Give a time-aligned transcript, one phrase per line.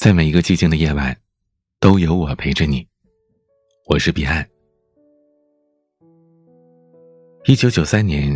[0.00, 1.14] 在每一个寂静的夜晚，
[1.78, 2.88] 都有我陪着你。
[3.84, 4.42] 我是彼岸。
[7.44, 8.34] 一九九三年，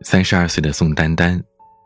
[0.00, 1.40] 三十二岁的宋丹丹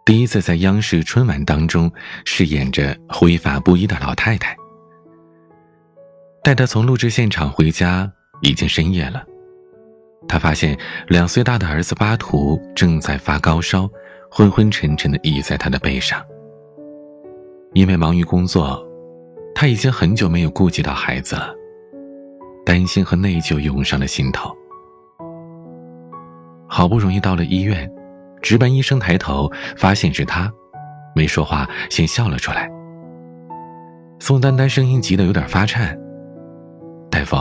[0.06, 1.92] 第一次在央视春晚当中
[2.24, 4.56] 饰演着灰发不一的老太太。
[6.42, 8.10] 带她从录制现场回家，
[8.40, 9.22] 已经深夜了。
[10.26, 10.74] 她发现
[11.08, 13.86] 两岁大的儿子巴图正在发高烧，
[14.30, 16.24] 昏昏沉沉的倚在他的背上。
[17.74, 18.85] 因为忙于工作。
[19.58, 21.54] 他已经很久没有顾及到孩子了，
[22.62, 24.54] 担心和内疚涌上了心头。
[26.68, 27.90] 好不容易到了医院，
[28.42, 30.52] 值班医生抬头发现是他，
[31.14, 32.70] 没说话，先笑了出来。
[34.18, 35.98] 宋丹丹声音急得有点发颤
[37.10, 37.36] ：“大夫，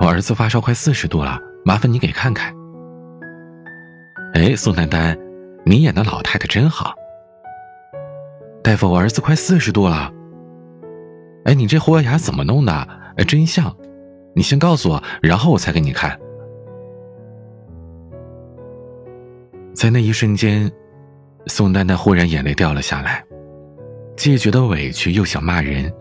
[0.00, 2.52] 我儿子发烧快四十度了，麻烦你给看看。”
[4.34, 5.16] 哎，宋丹丹，
[5.64, 6.92] 你演的老太太真好。
[8.60, 10.10] 大夫，我儿子快四十度了。
[11.44, 12.72] 哎，你这豁牙怎么弄的？
[13.16, 13.74] 哎，真像！
[14.34, 16.18] 你先告诉我，然后我才给你看。
[19.74, 20.70] 在那一瞬间，
[21.46, 23.24] 宋丹丹忽然眼泪掉了下来，
[24.16, 25.92] 既觉得委屈，又想骂人，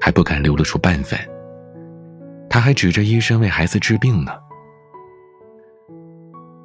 [0.00, 1.18] 还不敢流露出半分。
[2.48, 4.32] 他还指着医生为孩子治病呢。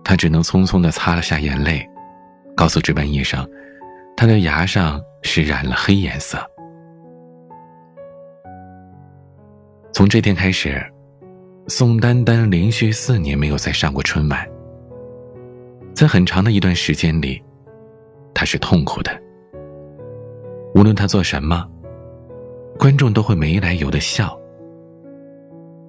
[0.03, 1.83] 他只能匆匆的擦了下眼泪，
[2.55, 3.49] 告诉值班医生，
[4.15, 6.37] 他的牙上是染了黑颜色。
[9.93, 10.83] 从这天开始，
[11.67, 14.49] 宋丹丹连续四年没有再上过春晚。
[15.93, 17.39] 在很长的一段时间里，
[18.33, 19.11] 她是痛苦的。
[20.73, 21.69] 无论她做什么，
[22.79, 24.35] 观众都会没来由的笑。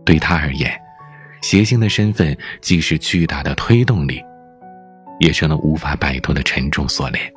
[0.05, 0.70] 对她而言，
[1.41, 4.22] 谐星的身份既是巨大的推动力，
[5.19, 7.32] 也成了无法摆脱的沉重锁链。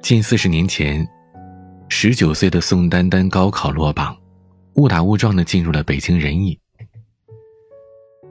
[0.00, 1.04] 近四十年前。
[1.88, 4.16] 十九岁的宋丹丹高考落榜，
[4.74, 6.58] 误打误撞的进入了北京人艺。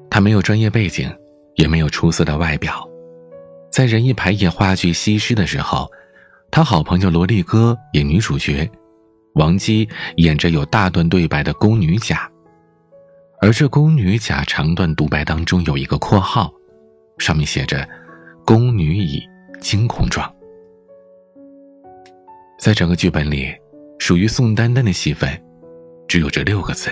[0.10, 1.12] 她没有专业背景，
[1.56, 2.88] 也没有出色的外表，
[3.72, 5.90] 在人艺排演话剧《西施》的时候，
[6.52, 8.70] 她好朋友罗丽哥演女主角，
[9.36, 9.88] 王姬
[10.18, 12.30] 演着有大段对白的宫女甲，
[13.40, 16.52] 而这宫女甲长段独白当中有一个括号，
[17.18, 17.88] 上面写着
[18.46, 19.22] “宫女乙
[19.62, 20.32] 惊恐状”。
[22.64, 23.54] 在整个剧本里，
[24.00, 25.30] 属于宋丹丹的戏份，
[26.08, 26.90] 只有这六个字。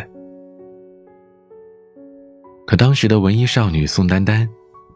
[2.68, 4.46] 可当时的文艺少女宋丹丹，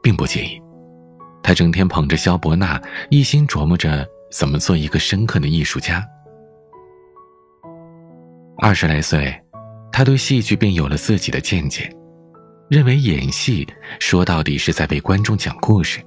[0.03, 0.61] 并不介意，
[1.41, 2.77] 她整天捧着萧伯纳，
[3.09, 6.05] 一心琢磨着怎么做一个深刻的艺术家。
[8.57, 9.33] 二十来岁，
[9.93, 11.89] 她对戏剧便有了自己的见解，
[12.69, 13.65] 认为演戏
[14.01, 16.01] 说到底是在为观众讲故事，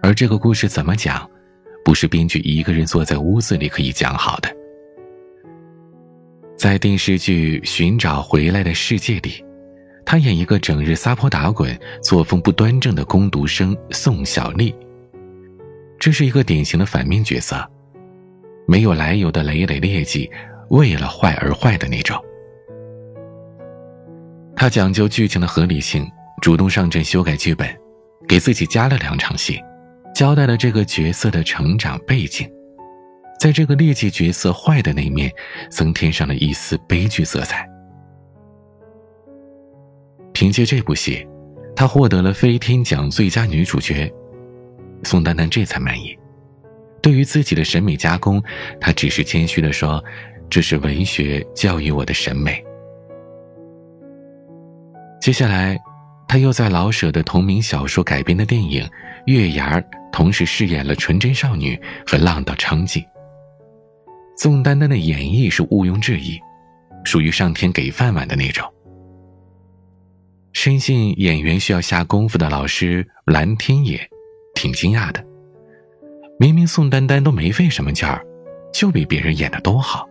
[0.00, 1.28] 而这个故事怎么讲？
[1.84, 4.48] 不是编剧一个人坐在屋子里可以讲好的。
[6.56, 9.44] 在电视剧《寻找回来的世界》里，
[10.04, 14.74] 他演一个整日撒泼打滚、作风不端正的工读生宋小丽。
[15.98, 17.68] 这是一个典型的反面角色，
[18.66, 20.30] 没有来由的累累劣迹，
[20.70, 22.16] 为了坏而坏的那种。
[24.54, 26.08] 他讲究剧情的合理性，
[26.40, 27.68] 主动上阵修改剧本，
[28.28, 29.60] 给自己加了两场戏。
[30.14, 32.50] 交代了这个角色的成长背景，
[33.40, 35.32] 在这个劣迹角色坏的那面，
[35.70, 37.68] 增添上了一丝悲剧色彩。
[40.32, 41.26] 凭借这部戏，
[41.74, 44.12] 她获得了飞天奖最佳女主角，
[45.02, 46.16] 宋丹丹这才满意。
[47.00, 48.42] 对于自己的审美加工，
[48.80, 50.02] 她只是谦虚的说
[50.48, 52.62] ：“这是文学教育我的审美。”
[55.20, 55.78] 接下来，
[56.32, 58.82] 他又在老舍的同名小说改编的电影
[59.26, 59.80] 《月牙儿》。
[60.10, 63.04] 同时饰演了纯真少女和浪荡娼妓。
[64.38, 66.40] 宋丹丹的演绎是毋庸置疑，
[67.04, 68.66] 属于上天给饭碗的那种。
[70.54, 74.00] 深信演员需要下功夫的老师蓝天野，
[74.54, 75.22] 挺惊讶的。
[76.38, 78.24] 明明宋丹丹都没费什么劲儿，
[78.72, 80.08] 就比别人演的都好。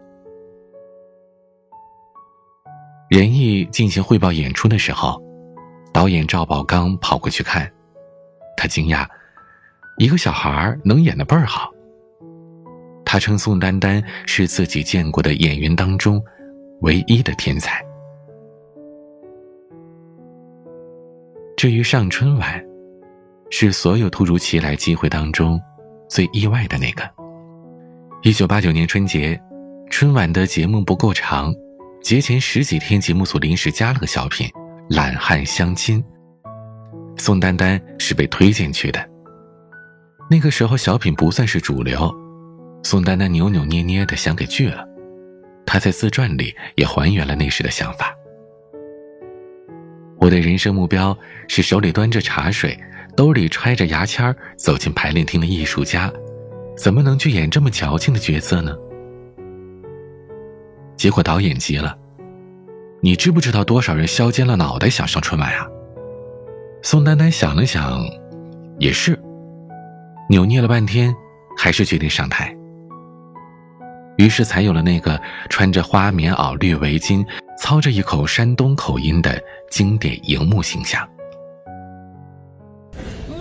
[3.10, 5.20] 仁义进行汇报演出的时候，
[5.94, 7.72] 导演赵宝刚跑过去看，
[8.56, 9.06] 他惊讶。
[9.98, 11.70] 一个小孩能演的倍儿好。
[13.06, 16.24] 他称宋丹丹是自己见过的演员当中
[16.80, 17.84] 唯一的天才。
[21.58, 22.64] 至于上春晚，
[23.50, 25.62] 是所有突如其来机会当中
[26.08, 27.04] 最意外的那个。
[28.24, 29.40] 一九八九年春节，
[29.90, 31.54] 春晚的节目不够长，
[32.02, 34.48] 节前十几天，节目组临时加了个小品
[34.92, 36.04] 《懒汉相亲》，
[37.16, 39.00] 宋丹丹是被推荐去的。
[40.30, 42.14] 那个时候，小品不算是主流，
[42.84, 44.86] 宋丹丹扭扭捏捏的想给拒了。
[45.66, 48.14] 她在自传里也还原了那时的想法。
[50.20, 51.18] 我的人生目标
[51.48, 52.78] 是手里端着茶水，
[53.16, 56.12] 兜里揣着牙签走进排练厅的艺术家，
[56.76, 58.76] 怎么能去演这么矫情的角色呢？
[60.98, 61.98] 结果导演急了
[63.02, 65.68] ：“你知不知道多少人削尖了脑袋想上春晚啊？”
[66.84, 68.00] 宋丹丹想了想，
[68.80, 69.20] 也是，
[70.30, 71.14] 扭捏了半天，
[71.58, 72.56] 还是决定上台。
[74.18, 75.20] 于是才有了那个
[75.50, 77.26] 穿着花棉袄、绿围巾、
[77.58, 81.08] 操着一口山东口音的经典荧幕形象。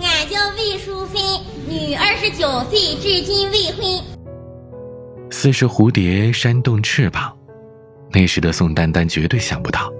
[0.01, 1.21] 俺叫魏淑芬，
[1.67, 4.03] 女，二十九岁，至今未婚。
[5.29, 7.35] 似是蝴蝶扇动翅膀，
[8.13, 9.91] 那时的宋丹丹绝对想不到。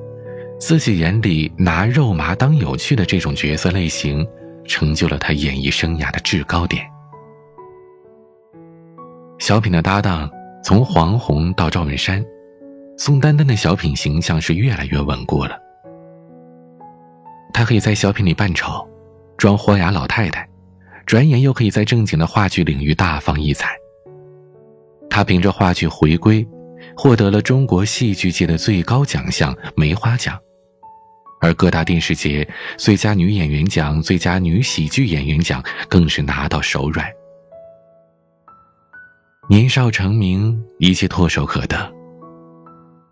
[0.59, 4.25] 自己眼里拿肉麻当有趣的这种角色类型，
[4.65, 6.85] 成就了他演艺生涯的制高点。
[9.39, 10.29] 小品的搭档
[10.63, 12.23] 从黄宏到赵本山，
[12.95, 15.57] 宋丹丹的小品形象是越来越稳固了。
[17.51, 18.87] 她可以在小品里扮丑，
[19.37, 20.47] 装豁牙老太太，
[21.07, 23.75] 转眼又可以在正经的话剧领域大放异彩。
[25.09, 26.45] 她凭着话剧《回归》，
[26.95, 30.37] 获得了中国戏剧界的最高奖项梅花奖。
[31.39, 32.47] 而各大电视节
[32.77, 37.07] 最佳女演员奖、最佳女喜剧演员奖更是拿到手软。
[39.49, 41.91] 年少成名，一切唾手可得。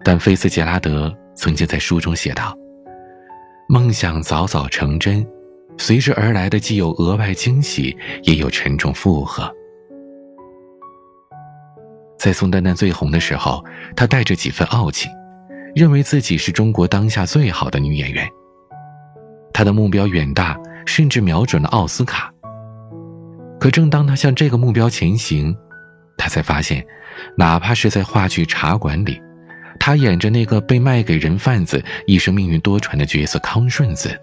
[0.05, 2.55] 但菲斯杰拉德曾经在书中写道
[3.67, 5.27] ：“梦想早早成真，
[5.77, 9.51] 随之而来的既有额外惊喜，也有沉重负荷。”
[12.19, 13.63] 在宋丹丹最红的时候，
[13.95, 15.07] 她带着几分傲气。
[15.75, 18.27] 认为自己是中国当下最好的女演员。
[19.53, 22.33] 她的目标远大，甚至瞄准了奥斯卡。
[23.59, 25.55] 可正当她向这个目标前行，
[26.17, 26.83] 她才发现，
[27.37, 29.21] 哪怕是在话剧《茶馆》里，
[29.79, 34.19] 她演着那个被卖给人贩子、一生命运多舛的角色康顺子，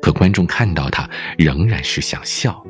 [0.00, 2.60] 可观众看到她仍然是想笑。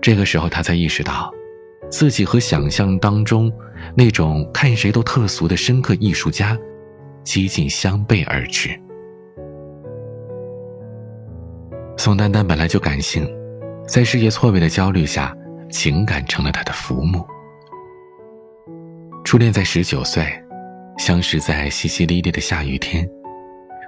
[0.00, 1.30] 这个时候，她才意识到，
[1.92, 3.52] 自己和想象当中。
[3.96, 6.56] 那种看谁都特俗的深刻艺术家，
[7.24, 8.70] 几近相背而驰。
[11.96, 13.28] 宋丹丹本来就感性，
[13.86, 15.36] 在事业错位的焦虑下，
[15.68, 17.26] 情感成了她的浮木。
[19.24, 20.24] 初恋在十九岁，
[20.96, 23.06] 相识在淅淅沥沥的下雨天。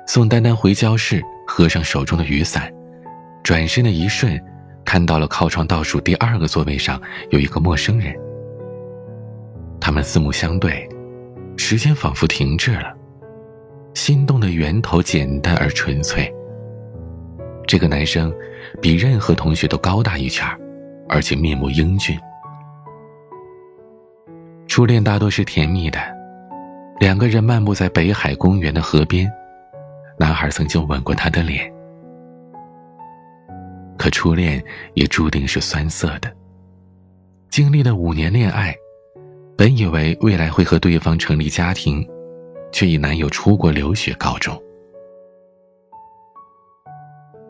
[0.08, 2.68] 宋丹丹回教室，合上手中的雨伞，
[3.44, 4.38] 转身的一瞬，
[4.84, 7.00] 看到了靠窗倒数第二个座位上
[7.30, 8.14] 有一个陌生人。
[9.80, 10.88] 他们四目相对，
[11.56, 12.94] 时间仿佛停滞了。
[13.94, 16.32] 心动的源头简单而纯粹。
[17.66, 18.32] 这个男生
[18.80, 20.46] 比任何同学都高大一圈
[21.08, 22.18] 而且面目英俊。
[24.66, 25.98] 初恋大多是甜蜜的，
[26.98, 29.30] 两个人漫步在北海公园的河边，
[30.18, 31.73] 男孩曾经吻过她的脸。
[34.04, 34.62] 可初恋
[34.92, 36.30] 也注定是酸涩的。
[37.48, 38.76] 经历了五年恋爱。
[39.56, 42.06] 本以为未来会和对方成立家庭，
[42.70, 44.62] 却以男友出国留学告终。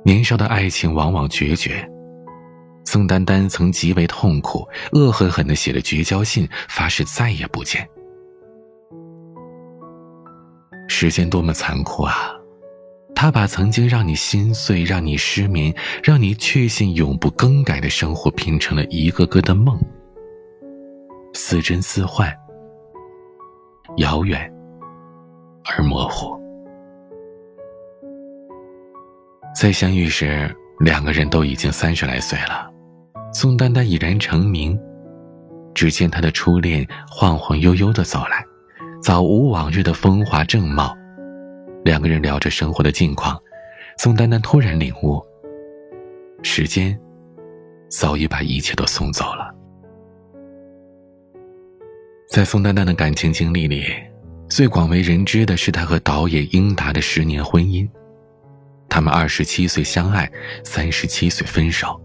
[0.04, 1.84] 年少的爱情往往决绝，
[2.84, 7.84] 宋丹丹曾极为痛苦，恶狠狠地写了绝交信，发誓再也不见。
[10.88, 12.33] 时间多么残酷啊！
[13.14, 19.78] 他把曾经让你心碎、让你失眠、让你确信永不更改的生活，拼成了一个个的梦。
[21.32, 22.32] 似真似幻，
[23.96, 24.52] 遥远
[25.64, 26.38] 而模糊。
[29.58, 32.70] 在相遇时，两个人都已经三十来岁了。
[33.32, 34.78] 宋丹丹已然成名，
[35.74, 38.44] 只见她的初恋晃晃悠悠的走来，
[39.02, 40.94] 早无往日的风华正茂。
[41.84, 43.38] 两个人聊着生活的近况，
[43.98, 45.22] 宋丹丹突然领悟：
[46.42, 46.98] 时间
[47.90, 49.54] 早已把一切都送走了。
[52.26, 53.84] 在宋丹丹的感情经历里，
[54.48, 57.86] 最广为人知的是她和导演英达的十年婚姻。
[58.88, 60.30] 他们二十七岁相爱，
[60.64, 62.00] 三十七岁分手，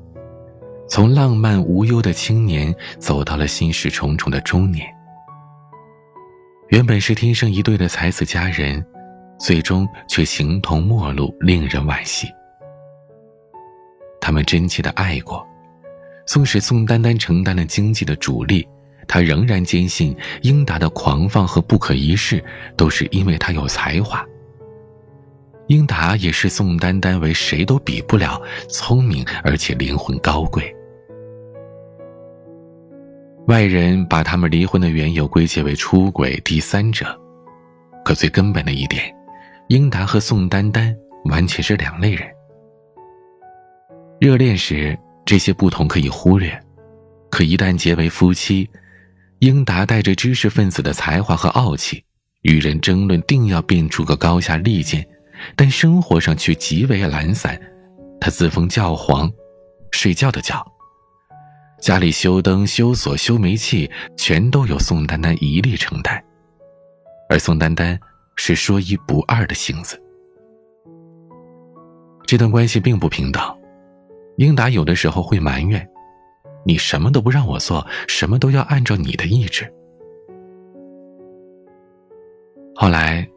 [0.89, 4.85] 从浪漫无忧的青年走到了心事重重的中年。
[6.67, 8.85] 原本是天生一对的才子佳人，
[9.39, 12.27] 最终却形同陌路，令人惋惜。
[14.21, 15.47] 他们真切的爱过，
[16.25, 18.67] 纵使宋丹丹承担了经济的主力。
[19.07, 22.43] 他仍然坚信，英达的狂放和不可一世，
[22.77, 24.23] 都是因为他有才华。
[25.65, 30.75] 英达也是宋丹丹为谁都比不了，聪明而且灵魂高贵。
[33.47, 37.19] 外人把他们离婚的缘由归结为出轨、第三者，
[38.05, 39.11] 可最根本的一点，
[39.69, 40.95] 英达和宋丹丹
[41.25, 42.27] 完全是两类人。
[44.19, 46.59] 热恋时这些不同可以忽略，
[47.29, 48.67] 可一旦结为夫妻，
[49.37, 52.03] 英达带着知识分子的才华和傲气，
[52.41, 55.07] 与人争论定要辩出个高下立见，
[55.55, 57.59] 但生活上却极为懒散。
[58.19, 59.31] 他自封教皇，
[59.91, 60.65] 睡觉的觉。
[61.79, 66.19] 家里修灯、修锁、修煤气，全都由宋丹丹一力承担，
[67.29, 67.97] 而宋丹丹
[68.41, 70.01] 是说一不二的性子。
[72.25, 73.43] 这段关系并不平等，
[74.37, 75.85] 英达有的时候会埋怨
[76.65, 79.69] ：“你什么都不让我做，什么都要按照你的意志。”
[82.73, 83.23] 后来，《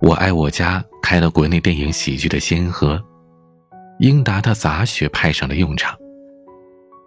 [0.00, 3.00] 我爱我家》开了国内电影喜剧的先河，
[4.00, 5.96] 英达的杂学派上了用场。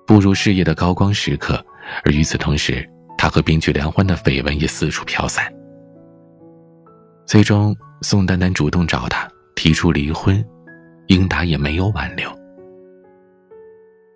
[0.08, 1.62] 步入事业的高光时刻，
[2.06, 5.54] 而与此同时，他和编剧梁欢的绯闻也四处飘散。
[7.26, 10.44] 最终，宋丹丹主动找他提出离婚，
[11.08, 12.30] 英达也没有挽留。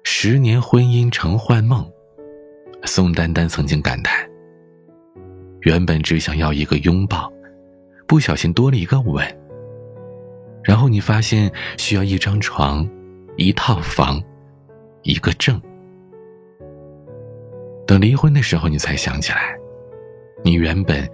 [0.04, 1.84] 十年婚姻成幻梦，
[2.84, 4.30] 宋丹丹曾经感叹：
[5.62, 7.32] 原本只想要一个拥抱，
[8.08, 9.26] 不小心多了一个吻。
[10.64, 12.88] 然后你发现需要一张床，
[13.38, 14.22] 一套房，
[15.02, 15.60] 一个证。
[17.88, 19.58] 等离婚的时候，你才想起来，
[20.44, 21.10] 你原本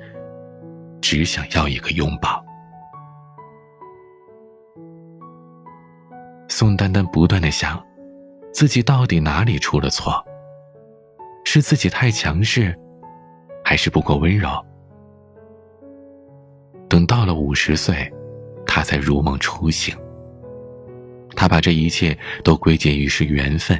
[1.07, 2.43] 只想要一个拥抱。
[6.49, 7.79] 宋丹丹不断的想，
[8.51, 10.25] 自己到底哪里出了错？
[11.43, 12.75] 是自己太强势，
[13.63, 14.49] 还是不够温柔？
[16.89, 18.11] 等到了五十岁，
[18.65, 19.95] 他才如梦初醒。
[21.35, 23.79] 他把这一切都归结于是缘分。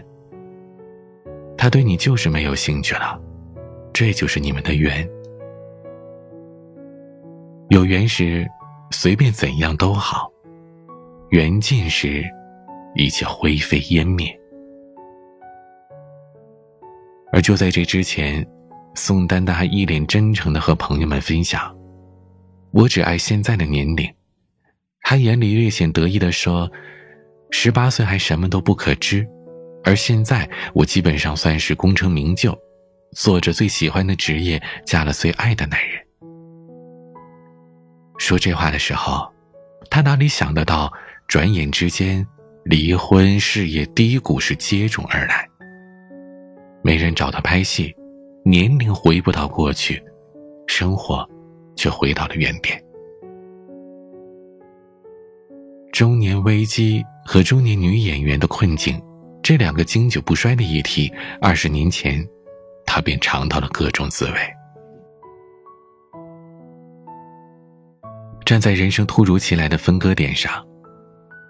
[1.58, 3.20] 他对你就是没有兴趣了，
[3.92, 5.10] 这就是你们的缘。
[7.70, 8.48] 有缘时，
[8.92, 10.32] 随便怎样都好；
[11.30, 12.24] 缘尽时，
[12.94, 14.28] 一切灰飞烟灭。
[17.32, 18.46] 而就在这之前，
[18.94, 21.76] 宋丹丹还一脸真诚的和朋友们分享
[22.72, 24.08] ：“我只爱现在的年龄。”
[25.02, 26.72] 他眼里略显得意的说
[27.50, 29.28] ：“十八岁还什么都不可知。”
[29.84, 32.56] 而现在，我基本上算是功成名就，
[33.16, 36.05] 做着最喜欢的职业，嫁了最爱的男人。
[38.18, 39.28] 说这话的时候，
[39.90, 40.92] 他哪里想得到，
[41.28, 42.26] 转眼之间，
[42.64, 45.48] 离婚、事业低谷是接踵而来。
[46.82, 47.96] 没人找他拍戏，
[48.44, 50.02] 年龄回不到过去，
[50.68, 51.28] 生活
[51.76, 52.82] 却回到了原点。
[55.92, 59.02] 中年危机和中年女演员的困境。
[59.42, 62.28] 这两个经久不衰的议题，二十年前，
[62.84, 64.34] 他便尝到了各种滋味。
[68.46, 70.64] 站在人生突如其来的分割点上，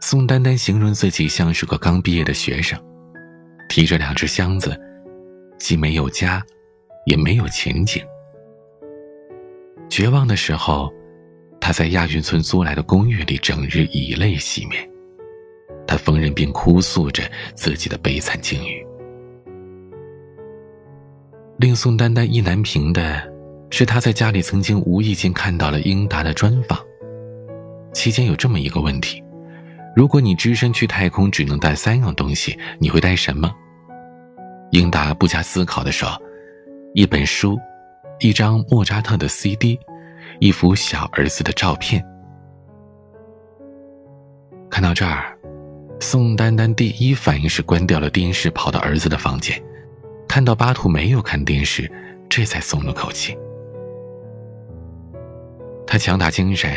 [0.02, 2.80] 宋丹丹形容自己像是个刚毕业的学生，
[3.68, 4.80] 提着两只箱子，
[5.60, 6.42] 既没有家，
[7.06, 8.02] 也没有前景。
[9.90, 10.90] 绝望的时候，
[11.60, 14.90] 他在亚运村租来的公寓里，整日以泪洗面。
[15.86, 18.86] 他逢人便哭诉着自己的悲惨境遇。
[21.58, 23.22] 令宋丹丹意难平的
[23.70, 26.85] 是，他在家里曾经无意间看到了英达的专访。
[27.96, 29.24] 期间有这么一个问题：
[29.96, 33.50] 如果你只身去太空，只能带三样东西，你会带什么？
[34.72, 36.10] 英达不加思考的说
[36.94, 37.58] ：“一本书，
[38.20, 39.80] 一张莫扎特的 CD，
[40.40, 42.04] 一幅小儿子的照片。”
[44.70, 45.32] 看到这儿。
[46.02, 49.58] 宋丹丹第一反应是关掉了电视，跑到儿子的房间，
[50.28, 51.90] 看到巴图没有看电视，
[52.28, 53.36] 这才松了口气。
[55.88, 56.70] 他强打精神，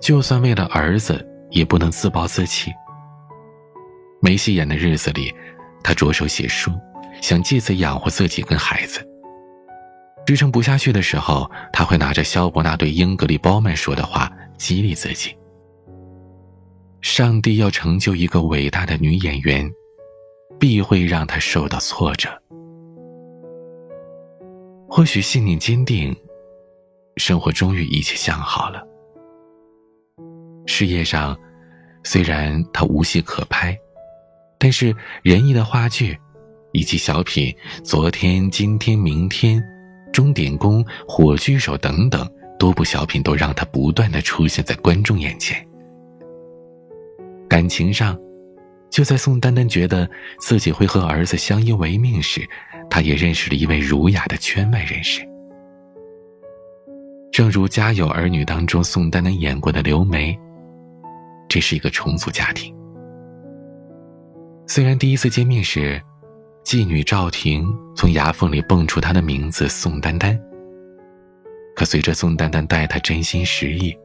[0.00, 2.70] 就算为了儿子，也不能自暴自弃。
[4.20, 5.32] 没戏演的日子里，
[5.82, 6.70] 他着手写书，
[7.20, 9.06] 想借此养活自己跟孩子。
[10.26, 15.36] 支撑不下去的时候，他会拿着肖伯纳对英格丽·褒曼说的话激励自己。
[17.02, 19.70] 上帝要成就一个伟大的女演员，
[20.58, 22.30] 必会让她受到挫折。
[24.88, 26.16] 或许信念坚定，
[27.18, 28.82] 生活终于一切向好了。
[30.66, 31.36] 事业上，
[32.02, 33.78] 虽然他无戏可拍，
[34.58, 36.18] 但是仁义的话剧，
[36.72, 39.58] 以及小品《昨天、今天、明天》
[40.12, 42.28] 《钟点工》《火炬手》等等
[42.58, 45.56] 多部小品，都让他不断的出现在观众眼前。
[47.48, 48.18] 感情上，
[48.90, 50.08] 就在宋丹丹觉得
[50.40, 52.40] 自己会和儿子相依为命时，
[52.88, 55.20] 他也认识了一位儒雅的圈外人士。
[57.30, 60.36] 正如《家有儿女》当中宋丹丹演过的刘梅，
[61.54, 62.74] 这是一个重组家庭。
[64.66, 66.02] 虽然第一次见面时，
[66.64, 70.36] 妓女赵婷从牙缝里蹦出她的名字宋丹丹，
[71.76, 73.96] 可随着宋丹丹待她真心实意，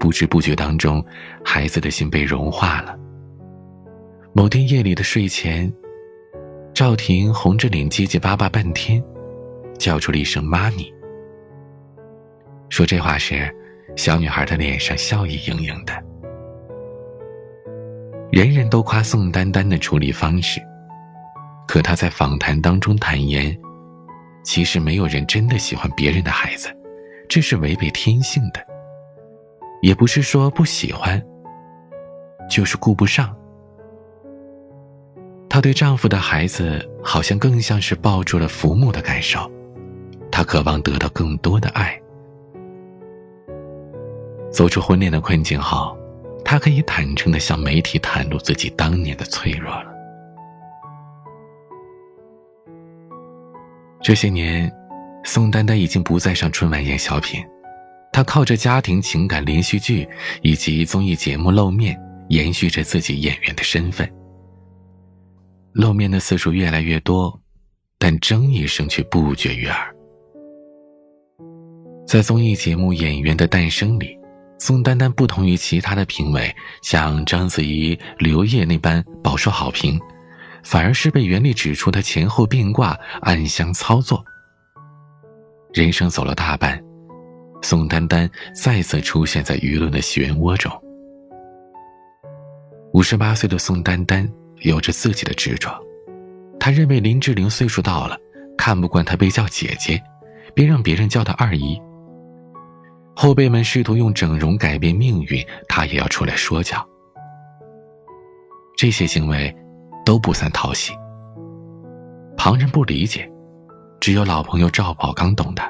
[0.00, 1.04] 不知不觉当中，
[1.44, 2.98] 孩子的心被融化了。
[4.32, 5.70] 某天夜里的睡前，
[6.72, 9.04] 赵婷红着脸结结巴巴半天，
[9.78, 10.90] 叫出了一声“妈咪”。
[12.72, 13.54] 说这话时，
[13.94, 15.92] 小女孩的脸上笑意盈盈的。
[18.32, 20.58] 人人都夸宋丹丹的处理方式，
[21.68, 23.54] 可她在访谈当中坦言，
[24.42, 26.74] 其实没有人真的喜欢别人的孩子，
[27.28, 28.66] 这是违背天性的。
[29.82, 31.22] 也不是说不喜欢，
[32.48, 33.36] 就是顾不上。
[35.50, 39.40] 她对丈夫的孩子，好像更像是抱住了父母的感受，
[40.30, 42.00] 她渴望得到更多的爱。
[44.50, 45.94] 走出婚恋的困境后，
[46.44, 49.92] 他可以坦诚的向媒体袒露自己当年的脆弱了。
[54.02, 54.70] 这些年，
[55.24, 57.40] 宋丹丹已经不再上春晚演小品，
[58.12, 60.08] 她靠着家庭情感连续剧
[60.42, 64.10] 以及综艺节目露面，延续着自己演员的身份。
[65.72, 67.40] 露面的次数越来越多，
[67.98, 69.94] 但争议声却不绝于耳。
[72.06, 74.18] 在综艺节目《演员的诞生》里。
[74.64, 80.00] 宋丹丹不同于其他的评委，像章子怡、刘烨那般饱受好评，
[80.62, 84.24] 反而是被袁立指出的前后变卦、暗箱操作。
[85.74, 86.80] 人生走了大半，
[87.60, 90.70] 宋丹丹再次出现在舆论的漩涡中。
[92.92, 95.76] 五十八岁的宋丹丹有着自己的执着，
[96.60, 98.16] 她认为林志玲岁数到了，
[98.56, 100.00] 看不惯她被叫姐姐，
[100.54, 101.82] 便让别人叫她二姨。
[103.14, 106.84] 后辈们试图用整容改变命运，他也要出来说教。
[108.76, 109.54] 这些行为
[110.04, 110.92] 都不算讨喜，
[112.36, 113.30] 旁人不理解，
[114.00, 115.62] 只有老朋友赵宝刚懂的。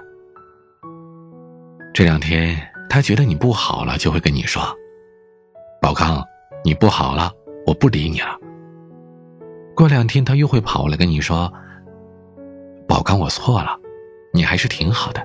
[1.93, 2.57] 这两天
[2.89, 4.63] 他觉得你不好了，就会跟你说
[5.83, 6.25] ：“宝刚，
[6.65, 7.31] 你不好了，
[7.67, 8.39] 我不理你了。”
[9.77, 11.53] 过两天他又会跑来跟你说
[12.89, 13.79] ：“宝刚，我错了，
[14.33, 15.23] 你还是挺好的。”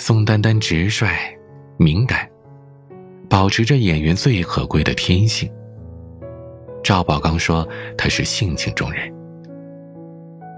[0.00, 1.14] 宋丹丹直率、
[1.76, 2.26] 敏感，
[3.28, 5.52] 保持着演员最可贵的天性。
[6.82, 9.12] 赵宝刚说她是性情中人。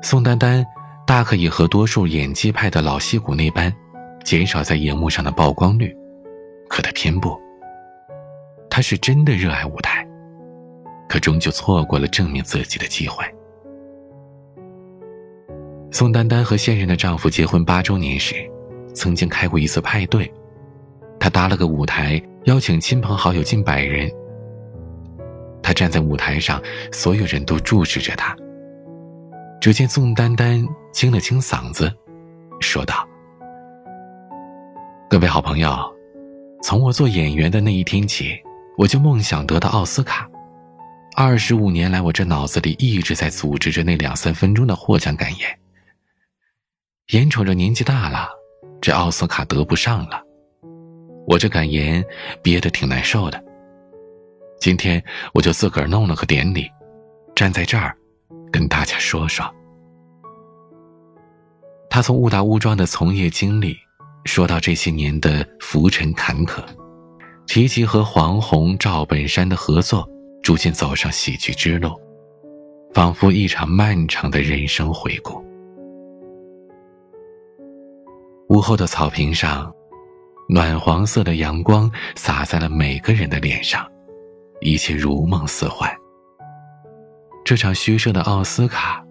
[0.01, 0.65] 宋丹丹
[1.05, 3.75] 大可以和多数演技派的老戏骨那般，
[4.23, 5.93] 减少在荧幕上的曝光率，
[6.69, 7.37] 可她偏不。
[8.71, 10.07] 她是真的热爱舞台，
[11.09, 13.25] 可终究错过了证明自己的机会。
[15.91, 18.49] 宋丹丹和现任的丈夫结婚八周年时。
[18.95, 20.31] 曾经开过一次派对，
[21.19, 24.11] 他搭了个舞台，邀请亲朋好友近百人。
[25.63, 28.37] 他站在舞台上，所有人都注视着他。
[29.61, 31.91] 只见宋丹丹清了清嗓子，
[32.61, 33.09] 说道
[35.09, 35.73] ：“各位好朋友，
[36.61, 38.37] 从我做演员的那一天起，
[38.77, 40.29] 我就梦想得到奥斯卡。
[41.17, 45.59] 二十五年来，我这脑子里一直在组织着那两三分钟的获奖感言。
[47.13, 48.29] 眼瞅着年纪大了。”
[48.83, 50.21] 这奥斯卡得不上了，
[51.25, 52.05] 我这感言
[52.43, 53.41] 憋得挺难受的。
[54.59, 55.01] 今天
[55.33, 56.69] 我就自个儿弄了个典礼，
[57.33, 57.97] 站在这儿，
[58.51, 59.49] 跟大家说说。
[61.89, 63.77] 他从误打误撞的从业经历，
[64.25, 66.61] 说到这些年的浮沉坎坷，
[67.47, 70.05] 提及和黄宏、赵本山的合作，
[70.43, 71.91] 逐渐走上喜剧之路，
[72.93, 75.41] 仿佛一场漫长的人生回顾。
[78.53, 79.75] 屋后的草坪上，
[80.47, 83.91] 暖黄色的阳光洒在了每个人的脸上，
[84.61, 85.91] 一切如梦似幻。
[87.47, 89.03] 这场虚设的奥斯卡，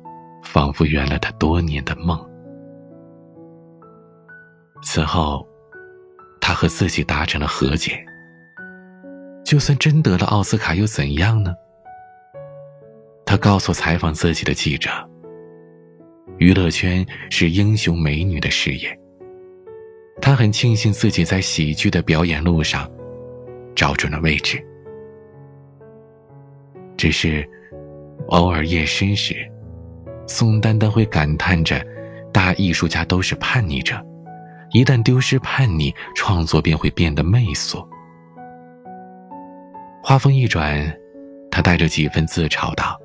[0.44, 2.24] 仿佛圆了他多年的梦。
[4.84, 5.44] 此后，
[6.40, 8.00] 他和自己达成了和解。
[9.44, 11.52] 就算真得了奥斯卡又怎样呢？
[13.26, 14.92] 他告诉采访自己的记者
[16.38, 18.96] ：“娱乐圈是英雄美女的事业。”
[20.22, 22.90] 他很庆幸自己在喜剧的表演路上
[23.76, 24.64] 找准了位置，
[26.96, 27.46] 只是
[28.28, 29.36] 偶尔夜深时，
[30.28, 31.84] 宋丹丹会感叹着：
[32.32, 34.00] 大艺术家都是叛逆者，
[34.72, 37.86] 一旦丢失叛逆，创作便会变得媚俗。
[40.04, 40.96] 话锋一转，
[41.50, 42.98] 他带着几分自嘲道：“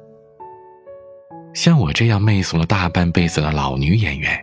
[1.55, 4.38] 像我这样媚俗了大半辈子的老女演员，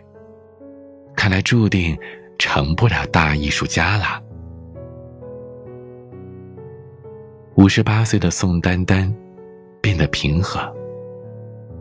[1.16, 1.96] 看来注定
[2.38, 4.22] 成不了大艺术家了。
[7.56, 9.14] 五十八岁的宋丹丹
[9.80, 10.60] 变得平和，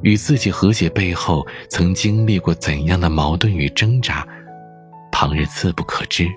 [0.01, 4.27] 与自己和解背后曾经历过怎样的矛盾与挣扎，
[5.11, 6.27] 旁人自不可知。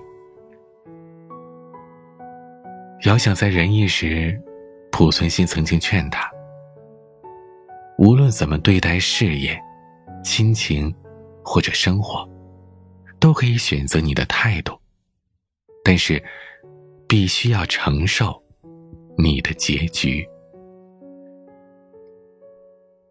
[3.05, 4.35] 遥想在仁义时，
[4.91, 6.27] 濮存昕曾经劝他。
[7.99, 9.55] 无论怎么对待事业、
[10.23, 10.93] 亲情
[11.43, 12.27] 或者生活，
[13.19, 14.79] 都可以选择你的态度，
[15.83, 16.23] 但是
[17.07, 18.41] 必须要承受
[19.17, 20.27] 你的结局。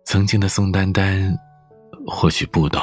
[0.04, 1.36] 曾经的宋丹丹
[2.06, 2.80] 或许不懂，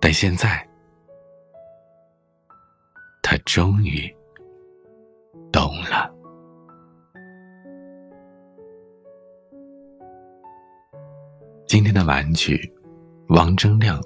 [0.00, 0.66] 但现在
[3.22, 4.08] 他终于
[5.50, 6.08] 懂了。
[11.66, 12.72] 今天的玩具，
[13.28, 14.00] 王铮亮，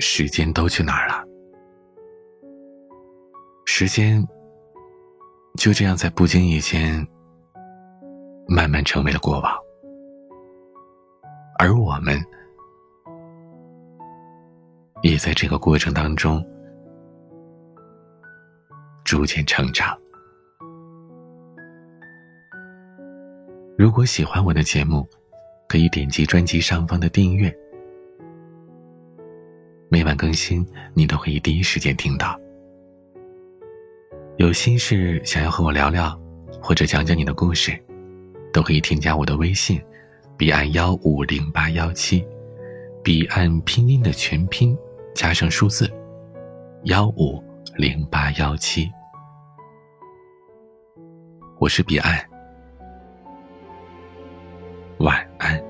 [0.00, 1.22] 时间都去哪儿了？
[3.66, 4.26] 时间
[5.56, 7.06] 就这样在不经意间，
[8.48, 9.54] 慢慢成为了过往，
[11.58, 12.18] 而我们
[15.02, 16.42] 也在这个过程当中
[19.04, 19.96] 逐渐成长。
[23.76, 25.06] 如果喜欢我的节目，
[25.68, 27.54] 可以点击专辑上方的订阅，
[29.92, 32.38] 每晚更新，你都可以第一时间听到。
[34.36, 36.16] 有心事想要和我聊聊，
[36.62, 37.76] 或者讲讲你的故事，
[38.52, 39.82] 都可以添加我的微信：
[40.36, 42.24] 彼岸幺五零八幺七，
[43.02, 44.78] 彼岸拼音的全拼
[45.12, 45.90] 加上数字
[46.84, 47.42] 幺五
[47.74, 48.88] 零八幺七。
[51.58, 52.24] 我是彼岸。
[54.98, 55.69] 晚安。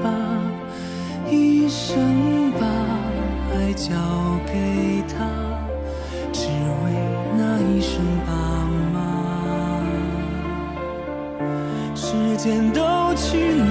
[3.89, 3.95] 交
[4.45, 5.25] 给他，
[6.31, 6.85] 只为
[7.35, 7.93] 那一声
[8.27, 8.29] 爸
[8.93, 8.95] 妈。
[11.95, 12.05] 时
[12.37, 12.79] 间都
[13.15, 13.70] 去哪